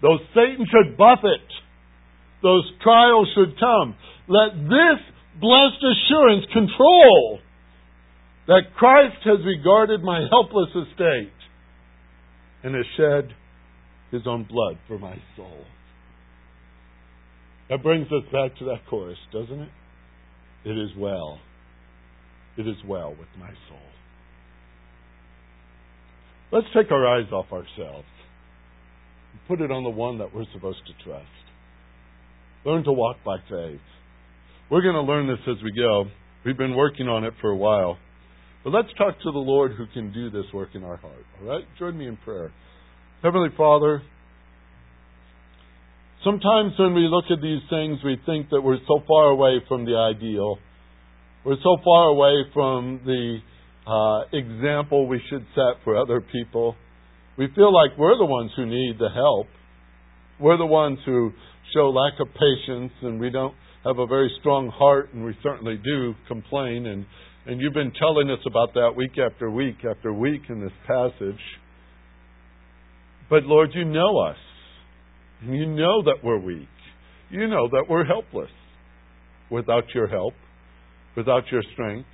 [0.00, 1.46] Though Satan should buffet,
[2.42, 3.94] those trials should come.
[4.26, 4.98] Let this
[5.40, 7.38] blessed assurance control
[8.48, 11.32] that Christ has regarded my helpless estate
[12.62, 13.34] and has shed
[14.10, 15.64] his own blood for my soul.
[17.68, 19.70] That brings us back to that chorus, doesn't it?
[20.64, 21.38] It is well.
[22.56, 23.78] It is well with my soul.
[26.52, 28.06] Let's take our eyes off ourselves
[29.32, 31.26] and put it on the one that we're supposed to trust.
[32.64, 33.80] Learn to walk by faith.
[34.70, 36.04] We're going to learn this as we go.
[36.44, 37.96] We've been working on it for a while.
[38.64, 41.24] But let's talk to the Lord who can do this work in our heart.
[41.40, 41.64] All right?
[41.78, 42.52] Join me in prayer.
[43.22, 44.02] Heavenly Father,
[46.24, 49.84] sometimes when we look at these things, we think that we're so far away from
[49.84, 50.58] the ideal.
[51.44, 53.38] We're so far away from the
[53.86, 56.76] uh, example we should set for other people.
[57.36, 59.48] We feel like we're the ones who need the help.
[60.40, 61.32] We're the ones who
[61.74, 63.54] show lack of patience and we don't
[63.84, 67.06] have a very strong heart and we certainly do complain and
[67.46, 71.40] and you've been telling us about that week after week after week in this passage.
[73.28, 74.36] But Lord, you know us.
[75.42, 76.68] And you know that we're weak.
[77.30, 78.50] You know that we're helpless
[79.50, 80.34] without your help,
[81.16, 82.06] without your strength.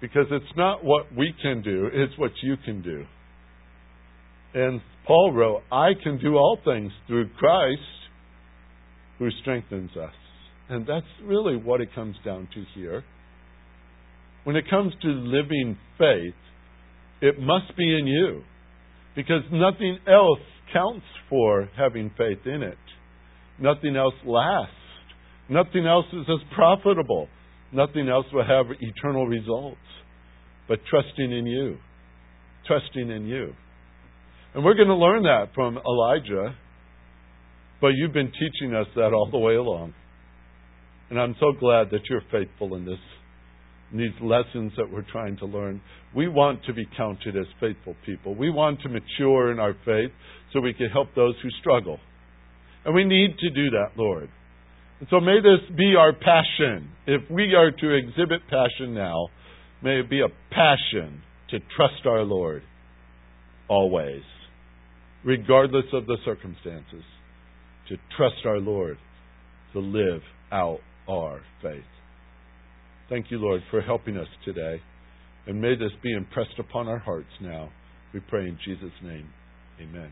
[0.00, 3.04] Because it's not what we can do, it's what you can do.
[4.54, 7.80] And Paul wrote, I can do all things through Christ
[9.18, 10.14] who strengthens us.
[10.68, 13.04] And that's really what it comes down to here.
[14.44, 16.34] When it comes to living faith,
[17.20, 18.42] it must be in you.
[19.14, 20.38] Because nothing else
[20.72, 22.78] counts for having faith in it.
[23.60, 24.74] Nothing else lasts.
[25.48, 27.28] Nothing else is as profitable.
[27.72, 29.78] Nothing else will have eternal results
[30.70, 31.76] but trusting in you.
[32.66, 33.52] Trusting in you.
[34.54, 36.54] And we're going to learn that from Elijah,
[37.80, 39.94] but you've been teaching us that all the way along.
[41.10, 42.98] And I'm so glad that you're faithful in this,
[43.98, 45.80] these lessons that we're trying to learn.
[46.14, 48.34] We want to be counted as faithful people.
[48.34, 50.10] We want to mature in our faith
[50.52, 51.98] so we can help those who struggle.
[52.84, 54.28] And we need to do that, Lord.
[55.00, 56.90] And so may this be our passion.
[57.06, 59.28] If we are to exhibit passion now,
[59.82, 62.62] May it be a passion to trust our Lord
[63.68, 64.22] always,
[65.24, 67.02] regardless of the circumstances,
[67.88, 68.98] to trust our Lord,
[69.72, 70.20] to live
[70.52, 71.82] out our faith.
[73.10, 74.80] Thank you, Lord, for helping us today.
[75.46, 77.70] And may this be impressed upon our hearts now.
[78.14, 79.28] We pray in Jesus' name.
[79.80, 80.10] Amen.